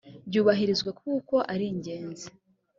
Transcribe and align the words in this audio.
byubahirizwa 0.27 0.89
kuko 1.01 1.35
aringenzi. 1.53 2.27